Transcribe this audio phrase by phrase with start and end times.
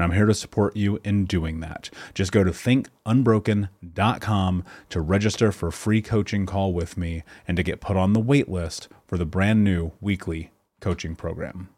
[0.00, 1.90] And I'm here to support you in doing that.
[2.14, 7.62] Just go to thinkunbroken.com to register for a free coaching call with me and to
[7.62, 11.68] get put on the wait list for the brand new weekly coaching program.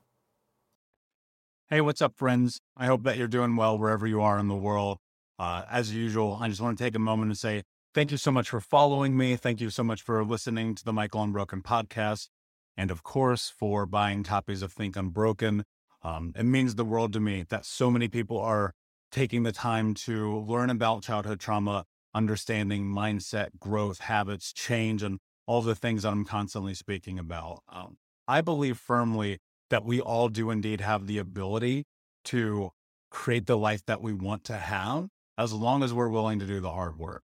[1.69, 2.61] Hey, what's up, friends?
[2.77, 4.99] I hope that you're doing well wherever you are in the world.
[5.37, 8.31] Uh, as usual, I just want to take a moment to say thank you so
[8.31, 9.35] much for following me.
[9.35, 12.29] Thank you so much for listening to the Michael Unbroken podcast.
[12.77, 15.65] And of course, for buying copies of Think Unbroken.
[16.03, 18.73] Um, it means the world to me that so many people are
[19.11, 21.85] taking the time to learn about childhood trauma,
[22.15, 27.63] understanding mindset, growth, habits, change, and all the things that I'm constantly speaking about.
[27.69, 27.97] Um,
[28.27, 29.39] I believe firmly
[29.71, 31.85] that we all do indeed have the ability
[32.25, 32.71] to
[33.11, 36.61] create the life that we want to have as long as we're willing to do
[36.61, 37.23] the hard work.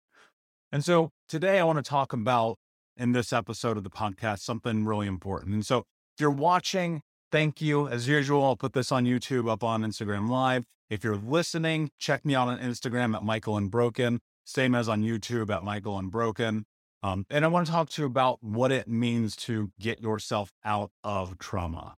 [0.73, 2.57] And so today I want to talk about
[2.97, 5.55] in this episode of the podcast something really important.
[5.55, 7.89] And so if you're watching, thank you.
[7.89, 10.65] As usual, I'll put this on YouTube up on Instagram Live.
[10.89, 15.55] If you're listening, check me out on Instagram at Michael Unbroken, same as on YouTube
[15.55, 16.67] at Michael Unbroken.
[17.03, 20.53] Um, and I want to talk to you about what it means to get yourself
[20.65, 21.95] out of trauma.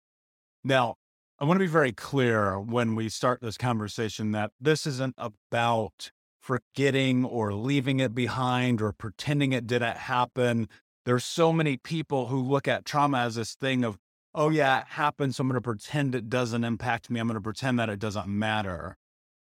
[0.63, 0.95] Now,
[1.39, 6.11] I want to be very clear when we start this conversation that this isn't about
[6.39, 10.69] forgetting or leaving it behind or pretending it didn't happen.
[11.05, 13.97] There's so many people who look at trauma as this thing of,
[14.33, 15.35] oh, yeah, it happened.
[15.35, 17.19] So I'm going to pretend it doesn't impact me.
[17.19, 18.97] I'm going to pretend that it doesn't matter.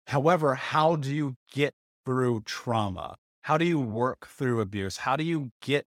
[0.07, 1.73] However, how do you get
[2.05, 3.15] through trauma?
[3.43, 4.97] How do you work through abuse?
[4.97, 5.85] How do you get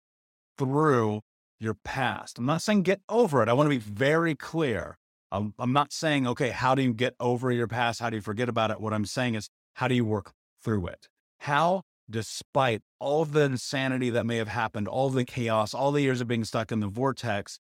[0.58, 1.22] through
[1.60, 2.40] your past?
[2.40, 3.50] I'm not saying get over it.
[3.50, 4.98] I want to be very clear.
[5.32, 8.00] I'm, I'm not saying, okay, how do you get over your past?
[8.00, 8.80] How do you forget about it?
[8.80, 10.32] What I'm saying is, how do you work
[10.64, 11.10] through it?
[11.40, 16.22] How, despite all the insanity that may have happened, all the chaos, all the years
[16.22, 17.60] of being stuck in the vortex,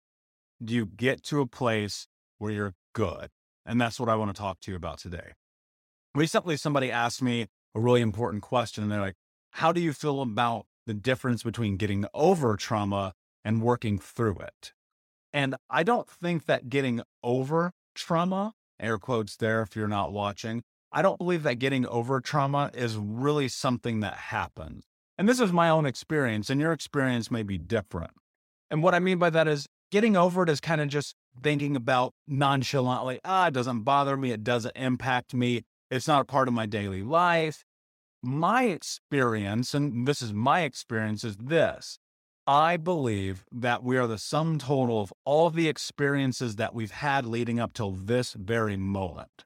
[0.63, 2.07] do you get to a place
[2.37, 3.29] where you're good?
[3.65, 5.31] And that's what I want to talk to you about today.
[6.13, 8.83] Recently, somebody asked me a really important question.
[8.83, 9.15] And they're like,
[9.51, 13.13] how do you feel about the difference between getting over trauma
[13.43, 14.73] and working through it?
[15.33, 20.63] And I don't think that getting over trauma, air quotes there if you're not watching,
[20.91, 24.85] I don't believe that getting over trauma is really something that happens.
[25.17, 28.11] And this is my own experience, and your experience may be different.
[28.71, 31.73] And what I mean by that is getting over it is kind of just thinking
[31.73, 36.49] about nonchalantly, ah, it doesn't bother me, it doesn't impact me, it's not a part
[36.49, 37.63] of my daily life.
[38.21, 41.97] My experience, and this is my experience, is this
[42.45, 47.25] I believe that we are the sum total of all the experiences that we've had
[47.25, 49.45] leading up till this very moment.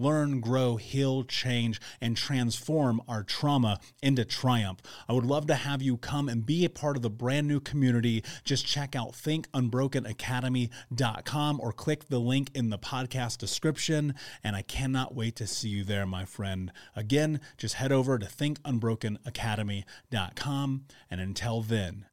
[0.00, 4.80] learn, grow, heal, change, and transform our trauma into triumph.
[5.08, 7.58] I would love to have you come and be a part of the brand new
[7.60, 8.24] community.
[8.44, 14.14] Just check out thinkunbrokenacademy.com or click the link in the podcast description.
[14.42, 16.72] And I cannot wait to see you there, my friend.
[16.96, 20.84] Again, just head over to thinkunbrokenacademy.com.
[21.10, 22.06] And until then,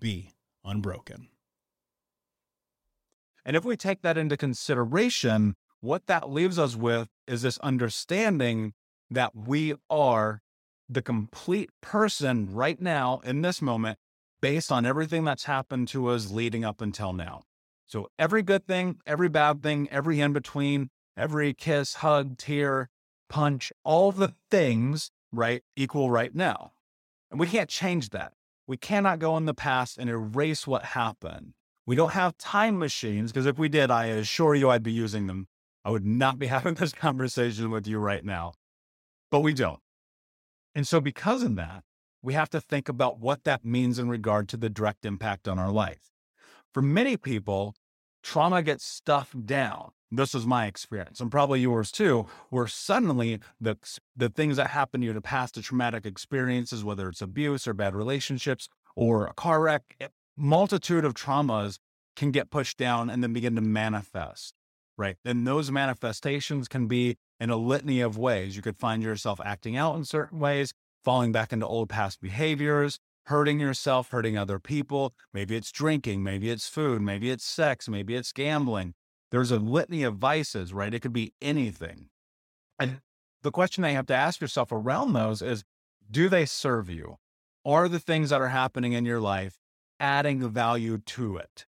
[0.00, 0.30] be
[0.64, 1.28] unbroken.
[3.44, 8.72] And if we take that into consideration, what that leaves us with is this understanding
[9.10, 10.40] that we are
[10.88, 13.98] the complete person right now in this moment
[14.40, 17.42] based on everything that's happened to us leading up until now.
[17.86, 20.88] So every good thing, every bad thing, every in between,
[21.18, 22.88] every kiss, hug, tear,
[23.28, 26.72] punch, all the things, right, equal right now.
[27.30, 28.32] And we can't change that.
[28.66, 31.52] We cannot go in the past and erase what happened.
[31.86, 35.26] We don't have time machines because if we did, I assure you I'd be using
[35.26, 35.46] them
[35.84, 38.54] I would not be having this conversation with you right now,
[39.30, 39.80] but we don't.
[40.74, 41.84] And so, because of that,
[42.22, 45.58] we have to think about what that means in regard to the direct impact on
[45.58, 46.10] our life.
[46.72, 47.74] For many people,
[48.22, 49.90] trauma gets stuffed down.
[50.10, 53.76] This is my experience, and probably yours too, where suddenly the,
[54.16, 57.74] the things that happen to you, the past, the traumatic experiences, whether it's abuse or
[57.74, 61.78] bad relationships or a car wreck, eh, multitude of traumas
[62.16, 64.54] can get pushed down and then begin to manifest
[64.96, 65.16] right?
[65.24, 68.56] Then those manifestations can be in a litany of ways.
[68.56, 70.72] You could find yourself acting out in certain ways,
[71.02, 75.14] falling back into old past behaviors, hurting yourself, hurting other people.
[75.32, 78.94] Maybe it's drinking, maybe it's food, maybe it's sex, maybe it's gambling.
[79.30, 80.94] There's a litany of vices, right?
[80.94, 82.08] It could be anything.
[82.78, 83.00] And
[83.42, 85.64] the question that you have to ask yourself around those is
[86.10, 87.16] do they serve you?
[87.64, 89.58] Are the things that are happening in your life
[89.98, 91.66] adding value to it?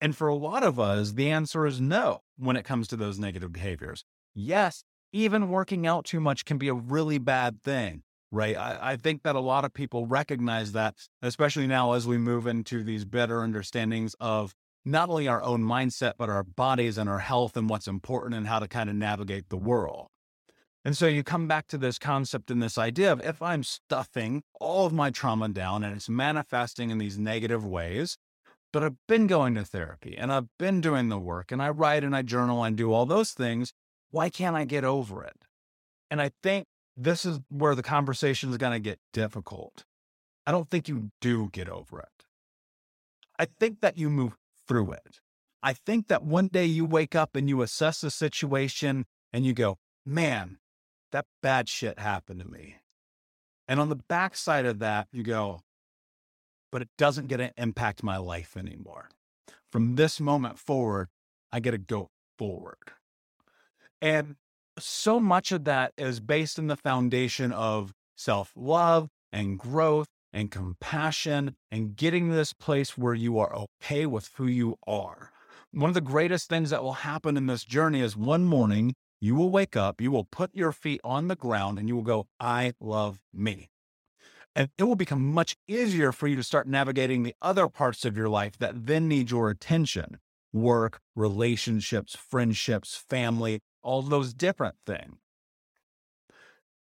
[0.00, 3.18] And for a lot of us, the answer is no when it comes to those
[3.18, 4.04] negative behaviors.
[4.34, 8.02] Yes, even working out too much can be a really bad thing
[8.32, 8.56] right?
[8.56, 12.46] I, I, think that a lot of people recognize that, especially now as we move
[12.46, 14.54] into these better understandings of
[14.84, 18.46] not only our own mindset, but our bodies and our health and what's important and
[18.46, 20.06] how to kind of navigate the world.
[20.84, 24.42] And so you come back to this concept and this idea of if I'm stuffing
[24.58, 28.16] all of my trauma down and it's manifesting in these negative ways,
[28.72, 32.04] but I've been going to therapy and I've been doing the work and I write
[32.04, 33.72] and I journal and do all those things,
[34.10, 35.44] why can't I get over it?
[36.10, 39.84] And I think this is where the conversation is going to get difficult.
[40.46, 42.24] I don't think you do get over it.
[43.38, 44.36] I think that you move
[44.66, 45.20] through it.
[45.62, 49.52] I think that one day you wake up and you assess the situation and you
[49.52, 50.58] go, man,
[51.12, 52.76] that bad shit happened to me.
[53.68, 55.60] And on the backside of that, you go,
[56.70, 59.08] but it doesn't get to impact my life anymore.
[59.70, 61.08] From this moment forward,
[61.52, 62.92] I get to go forward.
[64.00, 64.36] And
[64.78, 70.50] so much of that is based in the foundation of self love and growth and
[70.50, 75.32] compassion and getting this place where you are okay with who you are.
[75.72, 79.34] One of the greatest things that will happen in this journey is one morning you
[79.34, 82.26] will wake up, you will put your feet on the ground, and you will go,
[82.40, 83.68] I love me.
[84.54, 88.16] And it will become much easier for you to start navigating the other parts of
[88.16, 90.18] your life that then need your attention
[90.52, 95.16] work, relationships, friendships, family, all those different things.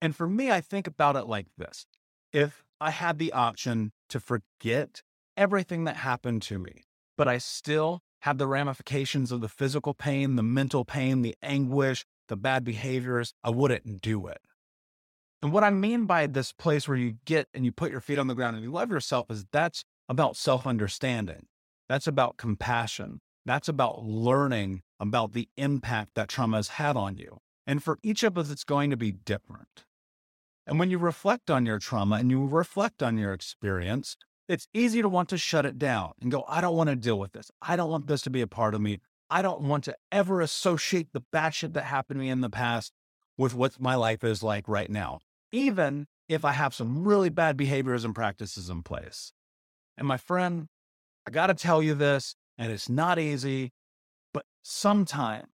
[0.01, 1.87] And for me, I think about it like this
[2.33, 5.03] if I had the option to forget
[5.37, 6.85] everything that happened to me,
[7.17, 12.05] but I still have the ramifications of the physical pain, the mental pain, the anguish,
[12.29, 14.41] the bad behaviors, I wouldn't do it.
[15.43, 18.19] And what I mean by this place where you get and you put your feet
[18.19, 21.47] on the ground and you love yourself is that's about self understanding.
[21.89, 23.21] That's about compassion.
[23.47, 27.39] That's about learning about the impact that trauma has had on you.
[27.67, 29.85] And for each of us, it's going to be different.
[30.67, 34.17] And when you reflect on your trauma and you reflect on your experience,
[34.49, 37.19] it's easy to want to shut it down and go, I don't want to deal
[37.19, 37.51] with this.
[37.63, 39.01] I don't want this to be a part of me.
[39.31, 42.51] I don't want to ever associate the bad shit that happened to me in the
[42.51, 42.93] past
[43.37, 45.21] with what my life is like right now,
[45.53, 49.33] even if I have some really bad behaviors and practices in place.
[49.97, 50.67] And my friend,
[51.27, 53.73] I got to tell you this, and it's not easy,
[54.33, 55.49] but sometimes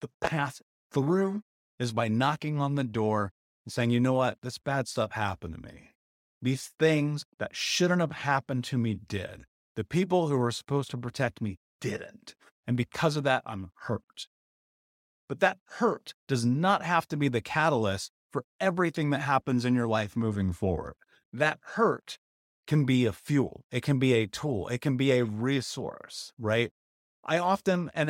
[0.00, 0.60] the path
[0.92, 1.42] through
[1.78, 3.32] is by knocking on the door
[3.64, 5.90] and saying, you know what, this bad stuff happened to me.
[6.42, 9.44] These things that shouldn't have happened to me did.
[9.76, 12.34] The people who were supposed to protect me didn't.
[12.66, 14.28] And because of that, I'm hurt.
[15.28, 19.74] But that hurt does not have to be the catalyst for everything that happens in
[19.74, 20.94] your life moving forward.
[21.32, 22.18] That hurt
[22.66, 26.70] can be a fuel, it can be a tool, it can be a resource, right?
[27.24, 28.08] I often am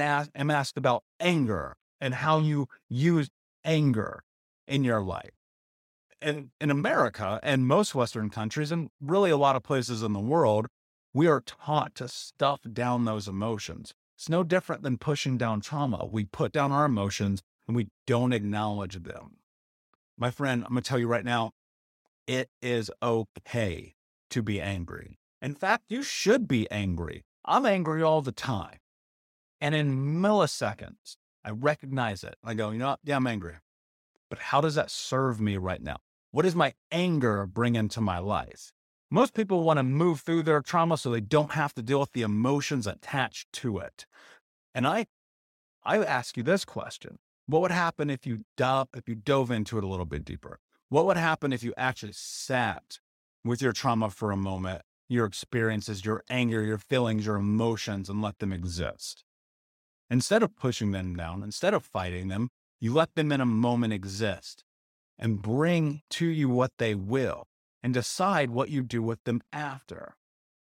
[0.50, 3.28] asked about anger and how you use
[3.64, 4.22] anger
[4.68, 5.32] in your life.
[6.22, 10.20] And in America and most Western countries, and really a lot of places in the
[10.20, 10.66] world,
[11.14, 13.94] we are taught to stuff down those emotions.
[14.16, 16.06] It's no different than pushing down trauma.
[16.06, 19.38] We put down our emotions and we don't acknowledge them.
[20.20, 21.52] My friend, I'm going to tell you right now,
[22.26, 23.94] it is okay
[24.28, 25.18] to be angry.
[25.40, 27.24] In fact, you should be angry.
[27.46, 28.76] I'm angry all the time.
[29.62, 32.34] And in milliseconds, I recognize it.
[32.44, 33.00] I go, you know what?
[33.02, 33.54] Yeah, I'm angry.
[34.28, 35.96] But how does that serve me right now?
[36.32, 38.72] What does my anger bring into my life?
[39.10, 42.12] Most people want to move through their trauma so they don't have to deal with
[42.12, 44.04] the emotions attached to it.
[44.74, 45.06] And I,
[45.82, 47.18] I ask you this question.
[47.50, 50.60] What would happen if you dove, if you dove into it a little bit deeper?
[50.88, 53.00] What would happen if you actually sat
[53.44, 58.22] with your trauma for a moment, your experiences, your anger, your feelings, your emotions, and
[58.22, 59.24] let them exist?
[60.08, 63.92] Instead of pushing them down, instead of fighting them, you let them in a moment
[63.92, 64.62] exist
[65.18, 67.48] and bring to you what they will
[67.82, 70.14] and decide what you do with them after.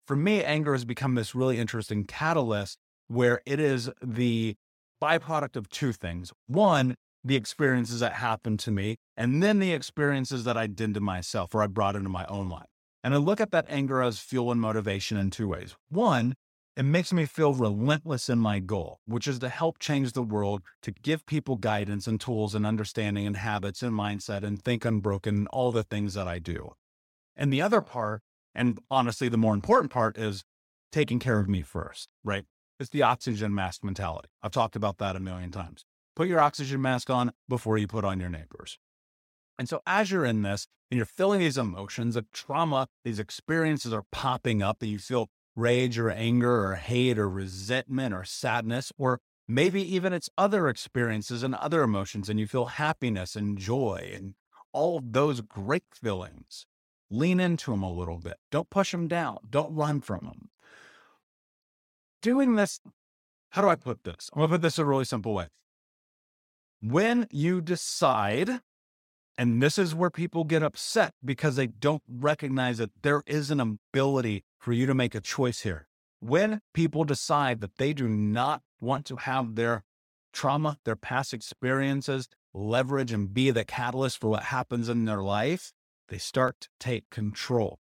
[0.05, 4.57] For me, anger has become this really interesting catalyst where it is the
[5.03, 6.31] byproduct of two things.
[6.47, 11.01] One, the experiences that happened to me, and then the experiences that I did to
[11.01, 12.71] myself or I brought into my own life.
[13.03, 15.75] And I look at that anger as fuel and motivation in two ways.
[15.89, 16.35] One,
[16.75, 20.63] It makes me feel relentless in my goal, which is to help change the world,
[20.81, 25.35] to give people guidance and tools and understanding and habits and mindset and think unbroken
[25.35, 26.71] and all the things that I do.
[27.35, 28.21] And the other part,
[28.55, 30.43] and honestly, the more important part is
[30.91, 32.45] taking care of me first, right?
[32.79, 34.29] It's the oxygen mask mentality.
[34.41, 35.85] I've talked about that a million times.
[36.15, 38.77] Put your oxygen mask on before you put on your neighbors.
[39.57, 43.93] And so as you're in this and you're feeling these emotions of trauma, these experiences
[43.93, 48.91] are popping up that you feel rage or anger or hate or resentment or sadness,
[48.97, 54.11] or maybe even it's other experiences and other emotions, and you feel happiness and joy
[54.15, 54.33] and
[54.71, 56.65] all of those great feelings.
[57.11, 58.37] Lean into them a little bit.
[58.49, 59.37] Don't push them down.
[59.47, 60.49] Don't run from them.
[62.23, 62.79] Doing this,
[63.49, 64.29] how do I put this?
[64.31, 65.47] I'm going to put this a really simple way.
[66.81, 68.61] When you decide,
[69.37, 73.59] and this is where people get upset because they don't recognize that there is an
[73.59, 75.89] ability for you to make a choice here.
[76.21, 79.83] When people decide that they do not want to have their
[80.31, 85.73] trauma, their past experiences, leverage and be the catalyst for what happens in their life,
[86.07, 87.79] they start to take control.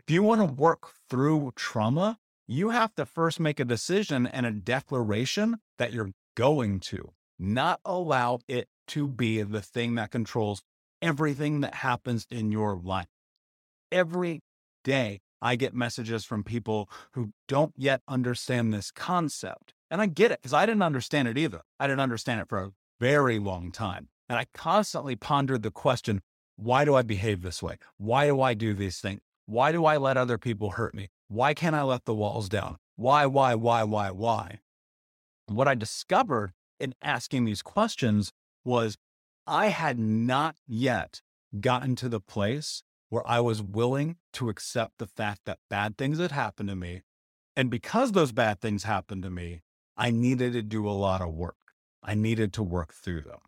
[0.00, 2.18] If you want to work through trauma,
[2.50, 7.78] you have to first make a decision and a declaration that you're going to, not
[7.84, 10.60] allow it to be the thing that controls
[11.00, 13.06] everything that happens in your life.
[13.92, 14.40] Every
[14.82, 19.72] day, I get messages from people who don't yet understand this concept.
[19.88, 21.62] And I get it because I didn't understand it either.
[21.78, 24.08] I didn't understand it for a very long time.
[24.28, 26.20] And I constantly pondered the question
[26.56, 27.78] why do I behave this way?
[27.96, 29.20] Why do I do these things?
[29.46, 31.10] Why do I let other people hurt me?
[31.32, 32.78] Why can't I let the walls down?
[32.96, 34.58] Why, why, why, why, why?
[35.46, 38.32] What I discovered in asking these questions
[38.64, 38.98] was
[39.46, 41.22] I had not yet
[41.60, 46.18] gotten to the place where I was willing to accept the fact that bad things
[46.18, 47.02] had happened to me.
[47.54, 49.60] And because those bad things happened to me,
[49.96, 51.54] I needed to do a lot of work.
[52.02, 53.38] I needed to work through them.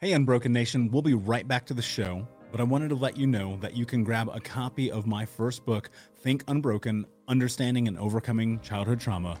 [0.00, 3.16] Hey, Unbroken Nation, we'll be right back to the show, but I wanted to let
[3.16, 7.88] you know that you can grab a copy of my first book, Think Unbroken Understanding
[7.88, 9.40] and Overcoming Childhood Trauma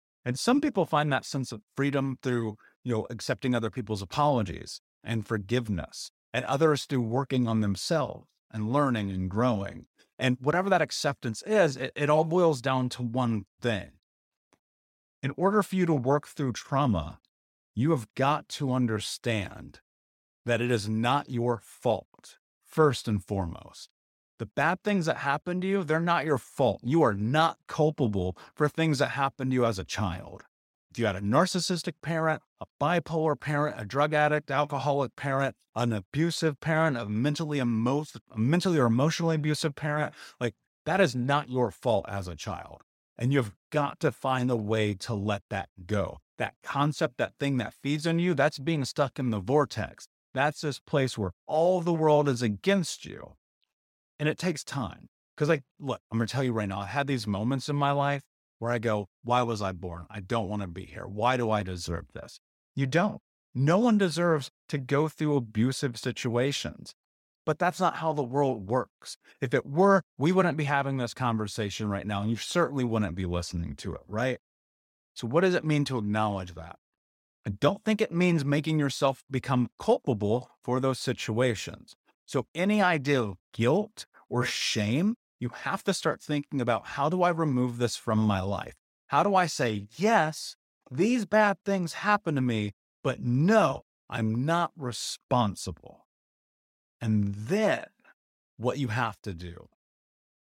[0.23, 4.81] And some people find that sense of freedom through, you know, accepting other people's apologies
[5.03, 9.87] and forgiveness, and others through working on themselves and learning and growing.
[10.19, 13.91] And whatever that acceptance is, it, it all boils down to one thing.
[15.23, 17.19] In order for you to work through trauma,
[17.73, 19.79] you have got to understand
[20.45, 23.89] that it is not your fault, first and foremost.
[24.41, 26.79] The bad things that happen to you, they're not your fault.
[26.81, 30.41] You are not culpable for things that happened to you as a child.
[30.89, 35.93] If you had a narcissistic parent, a bipolar parent, a drug addict, alcoholic parent, an
[35.93, 40.55] abusive parent, a mentally, emo- mentally or emotionally abusive parent, like
[40.87, 42.81] that is not your fault as a child.
[43.19, 46.17] And you've got to find a way to let that go.
[46.39, 50.07] That concept, that thing that feeds on you, that's being stuck in the vortex.
[50.33, 53.33] That's this place where all the world is against you.
[54.21, 55.09] And it takes time.
[55.35, 57.75] Because, like, look, I'm going to tell you right now, I had these moments in
[57.75, 58.21] my life
[58.59, 60.05] where I go, why was I born?
[60.11, 61.07] I don't want to be here.
[61.07, 62.39] Why do I deserve this?
[62.75, 63.19] You don't.
[63.55, 66.93] No one deserves to go through abusive situations.
[67.47, 69.17] But that's not how the world works.
[69.41, 73.15] If it were, we wouldn't be having this conversation right now, and you certainly wouldn't
[73.15, 74.37] be listening to it, right?
[75.15, 76.77] So, what does it mean to acknowledge that?
[77.45, 81.95] I don't think it means making yourself become culpable for those situations.
[82.27, 87.21] So, any idea of guilt or shame, you have to start thinking about how do
[87.21, 88.75] I remove this from my life?
[89.07, 90.55] How do I say, yes,
[90.89, 92.71] these bad things happen to me,
[93.03, 96.05] but no, I'm not responsible.
[97.01, 97.87] And then
[98.55, 99.67] what you have to do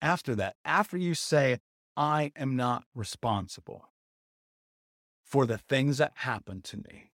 [0.02, 1.60] after that, after you say,
[1.96, 3.90] I am not responsible
[5.24, 7.12] for the things that happen to me,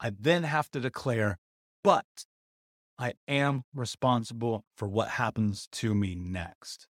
[0.00, 1.38] I then have to declare,
[1.84, 2.26] but
[2.98, 6.88] I am responsible for what happens to me next.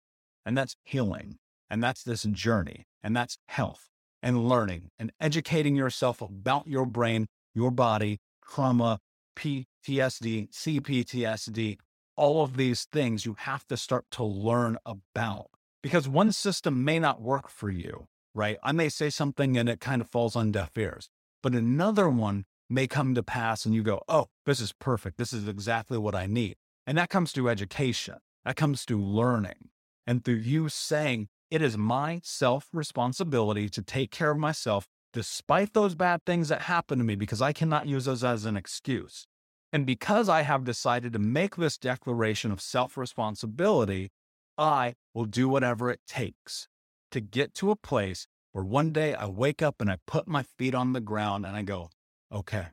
[0.45, 1.37] And that's healing.
[1.69, 2.85] And that's this journey.
[3.01, 3.89] And that's health
[4.21, 8.99] and learning and educating yourself about your brain, your body, trauma,
[9.37, 11.77] PTSD, CPTSD,
[12.15, 15.47] all of these things you have to start to learn about
[15.81, 18.05] because one system may not work for you.
[18.33, 18.57] right?
[18.63, 21.09] I may say something and it kind of falls on deaf ears,
[21.41, 25.17] but another one may come to pass and you go, oh, this is perfect.
[25.17, 26.55] This is exactly what I need.
[26.85, 29.69] And that comes through education, that comes through learning.
[30.05, 35.73] And through you saying, it is my self responsibility to take care of myself despite
[35.73, 39.27] those bad things that happen to me, because I cannot use those as an excuse.
[39.71, 44.11] And because I have decided to make this declaration of self responsibility,
[44.57, 46.67] I will do whatever it takes
[47.11, 50.43] to get to a place where one day I wake up and I put my
[50.43, 51.89] feet on the ground and I go,
[52.33, 52.67] okay,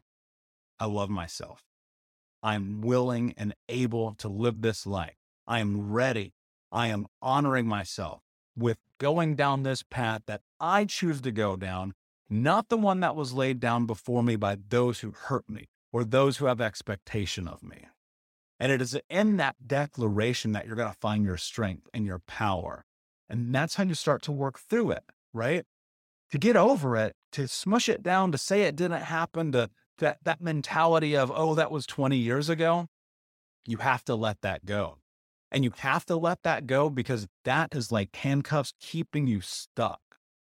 [0.78, 1.62] I love myself.
[2.42, 5.16] I'm willing and able to live this life.
[5.46, 6.32] I am ready.
[6.72, 8.22] I am honoring myself
[8.56, 11.94] with going down this path that I choose to go down,
[12.28, 16.04] not the one that was laid down before me by those who hurt me or
[16.04, 17.86] those who have expectation of me.
[18.58, 22.20] And it is in that declaration that you're going to find your strength and your
[22.20, 22.84] power.
[23.28, 25.64] And that's how you start to work through it, right?
[26.30, 30.18] To get over it, to smush it down, to say it didn't happen, to that,
[30.24, 32.86] that mentality of, oh, that was 20 years ago,
[33.66, 34.98] you have to let that go.
[35.52, 40.00] And you have to let that go because that is like handcuffs keeping you stuck,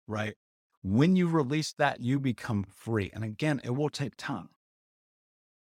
[0.07, 0.35] right?
[0.83, 3.09] When you release that, you become free.
[3.13, 4.49] And again, it will take time.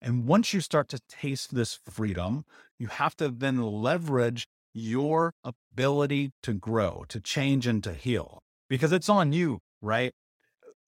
[0.00, 2.44] And once you start to taste this freedom,
[2.78, 8.92] you have to then leverage your ability to grow, to change, and to heal because
[8.92, 10.12] it's on you, right?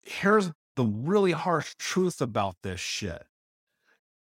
[0.04, 3.24] Here's the really harsh truth about this shit.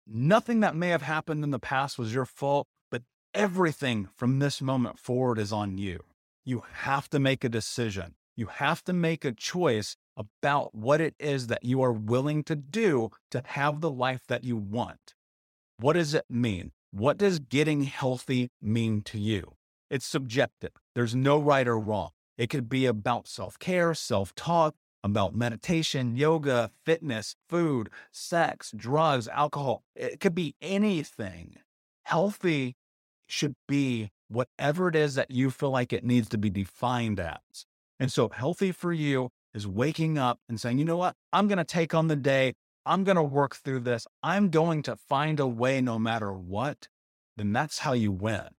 [0.07, 3.03] Nothing that may have happened in the past was your fault, but
[3.33, 6.03] everything from this moment forward is on you.
[6.43, 8.15] You have to make a decision.
[8.35, 12.55] You have to make a choice about what it is that you are willing to
[12.55, 15.13] do to have the life that you want.
[15.77, 16.71] What does it mean?
[16.91, 19.53] What does getting healthy mean to you?
[19.89, 20.71] It's subjective.
[20.95, 22.09] There's no right or wrong.
[22.37, 29.27] It could be about self care, self talk, about meditation, yoga, fitness, food, sex, drugs,
[29.27, 29.83] alcohol.
[29.95, 31.55] It could be anything.
[32.03, 32.75] Healthy
[33.27, 37.65] should be whatever it is that you feel like it needs to be defined as.
[37.99, 41.15] And so, healthy for you is waking up and saying, you know what?
[41.31, 42.53] I'm going to take on the day.
[42.85, 44.07] I'm going to work through this.
[44.23, 46.87] I'm going to find a way no matter what.
[47.37, 48.49] Then that's how you win,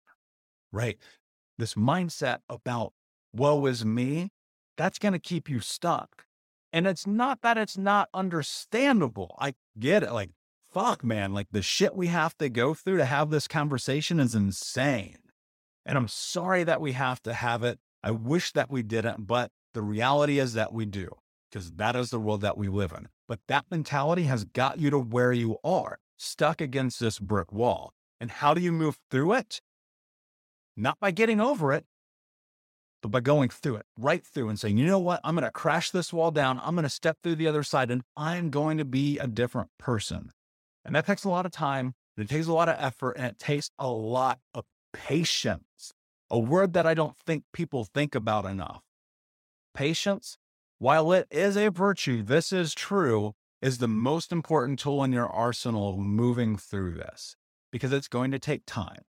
[0.70, 0.98] right?
[1.58, 2.92] This mindset about
[3.32, 4.30] woe is me,
[4.76, 6.24] that's going to keep you stuck.
[6.72, 9.36] And it's not that it's not understandable.
[9.38, 10.12] I get it.
[10.12, 10.30] Like,
[10.72, 14.34] fuck, man, like the shit we have to go through to have this conversation is
[14.34, 15.18] insane.
[15.84, 17.78] And I'm sorry that we have to have it.
[18.02, 21.10] I wish that we didn't, but the reality is that we do,
[21.50, 23.08] because that is the world that we live in.
[23.28, 27.92] But that mentality has got you to where you are, stuck against this brick wall.
[28.20, 29.60] And how do you move through it?
[30.76, 31.84] Not by getting over it,
[33.02, 35.20] but by going through it, right through and saying, you know what?
[35.24, 36.60] I'm going to crash this wall down.
[36.62, 39.70] I'm going to step through the other side and I'm going to be a different
[39.78, 40.30] person.
[40.84, 41.94] And that takes a lot of time.
[42.16, 45.92] It takes a lot of effort and it takes a lot of patience,
[46.30, 48.82] a word that I don't think people think about enough
[49.74, 50.38] patience,
[50.78, 55.28] while it is a virtue, this is true, is the most important tool in your
[55.28, 57.36] arsenal moving through this
[57.70, 59.02] because it's going to take time.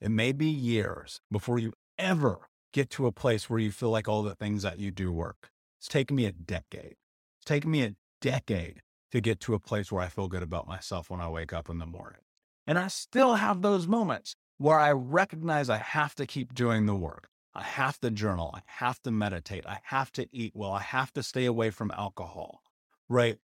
[0.00, 4.08] It may be years before you ever get to a place where you feel like
[4.08, 5.50] all the things that you do work.
[5.78, 6.96] It's taken me a decade.
[7.38, 10.66] It's taken me a decade to get to a place where I feel good about
[10.66, 12.20] myself when I wake up in the morning.
[12.66, 16.94] And I still have those moments where I recognize I have to keep doing the
[16.94, 17.28] work.
[17.54, 18.52] I have to journal.
[18.54, 19.66] I have to meditate.
[19.66, 20.72] I have to eat well.
[20.72, 22.62] I have to stay away from alcohol.
[23.08, 23.38] Right.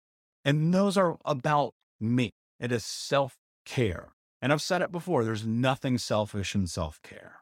[0.44, 2.34] And those are about me.
[2.60, 4.10] It is self care.
[4.42, 7.38] And I've said it before there's nothing selfish in self care.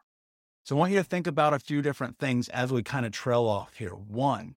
[0.64, 3.12] So I want you to think about a few different things as we kind of
[3.12, 3.90] trail off here.
[3.90, 4.54] One,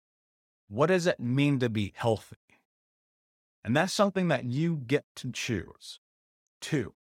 [0.68, 2.38] what does it mean to be healthy?
[3.64, 6.00] And that's something that you get to choose.
[6.62, 6.94] Two,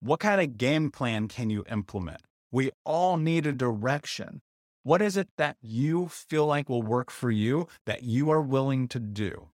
[0.00, 2.22] what kind of game plan can you implement?
[2.50, 4.40] We all need a direction.
[4.82, 8.88] What is it that you feel like will work for you that you are willing
[8.88, 9.50] to do?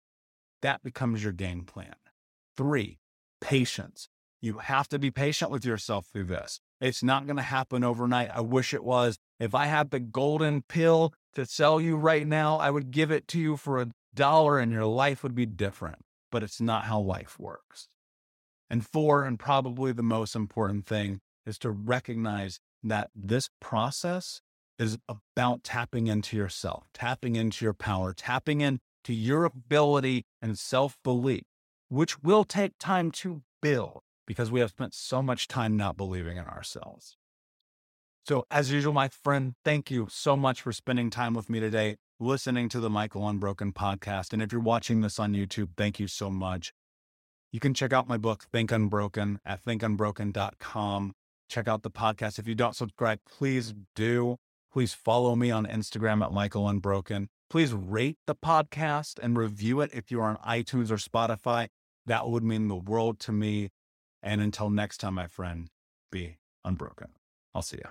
[0.62, 1.94] That becomes your game plan.
[2.56, 3.00] Three,
[3.42, 4.08] patience.
[4.40, 6.61] You have to be patient with yourself through this.
[6.83, 8.31] It's not going to happen overnight.
[8.35, 9.16] I wish it was.
[9.38, 13.29] If I had the golden pill to sell you right now, I would give it
[13.29, 16.01] to you for a dollar and your life would be different.
[16.33, 17.87] But it's not how life works.
[18.68, 24.40] And four, and probably the most important thing, is to recognize that this process
[24.77, 30.97] is about tapping into yourself, tapping into your power, tapping into your ability and self
[31.05, 31.45] belief,
[31.90, 34.01] which will take time to build
[34.33, 37.16] because we have spent so much time not believing in ourselves.
[38.27, 41.97] So, as usual, my friend, thank you so much for spending time with me today.
[42.21, 44.33] listening to the Michael Unbroken podcast.
[44.33, 46.73] And if you're watching this on YouTube, thank you so much.
[47.51, 51.12] You can check out my book, Think Unbroken, at thinkunbroken.com.
[51.49, 52.38] Check out the podcast.
[52.38, 54.37] If you don't subscribe, please do.
[54.73, 57.29] Please follow me on Instagram at Michael Unbroken.
[57.51, 61.68] Please rate the podcast and review it if you're on iTunes or Spotify.
[62.07, 63.71] That would mean the world to me.
[64.22, 65.68] And until next time, my friend,
[66.11, 67.08] be unbroken.
[67.54, 67.90] I'll see you.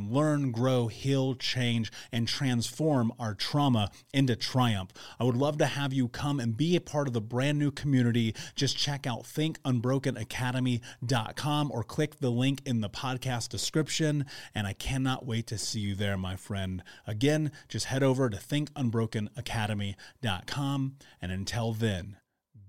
[0.01, 4.91] can learn, grow, heal, change, and transform our trauma into triumph.
[5.19, 7.69] I would love to have you come and be a part of the brand new
[7.71, 8.35] community.
[8.55, 14.25] Just check out thinkunbrokenacademy.com or click the link in the podcast description.
[14.55, 16.83] And I cannot wait to see you there, my friend.
[17.07, 20.95] Again, just head over to thinkunbrokenacademy.com.
[21.21, 22.17] And until then,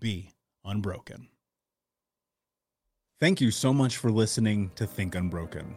[0.01, 0.31] be
[0.65, 1.29] unbroken.
[3.21, 5.77] Thank you so much for listening to Think Unbroken